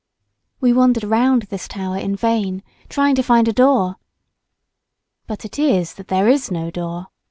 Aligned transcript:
We 0.59 0.73
wandered 0.73 1.03
round 1.03 1.43
this 1.43 1.67
tower 1.67 1.95
in 1.99 2.15
vain, 2.15 2.63
trying 2.89 3.13
to 3.13 3.21
find 3.21 3.47
a 3.47 3.53
door." 3.53 3.97
But 5.27 5.45
it 5.45 5.59
is 5.59 5.93
that 5.93 6.07
there 6.07 6.27
is 6.27 6.49
no 6.49 6.71
door." 6.71 7.09